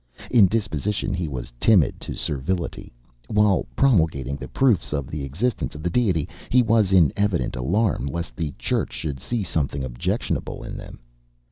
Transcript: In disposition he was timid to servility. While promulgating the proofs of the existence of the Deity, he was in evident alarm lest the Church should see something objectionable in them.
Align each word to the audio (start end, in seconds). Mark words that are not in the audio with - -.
In 0.31 0.47
disposition 0.47 1.13
he 1.13 1.27
was 1.27 1.53
timid 1.59 1.99
to 2.01 2.15
servility. 2.15 2.91
While 3.27 3.67
promulgating 3.75 4.35
the 4.35 4.47
proofs 4.47 4.93
of 4.93 5.05
the 5.11 5.23
existence 5.23 5.75
of 5.75 5.83
the 5.83 5.91
Deity, 5.91 6.27
he 6.49 6.63
was 6.63 6.91
in 6.91 7.13
evident 7.15 7.55
alarm 7.55 8.07
lest 8.07 8.35
the 8.35 8.51
Church 8.57 8.93
should 8.93 9.19
see 9.19 9.43
something 9.43 9.83
objectionable 9.83 10.63
in 10.63 10.75
them. 10.75 10.97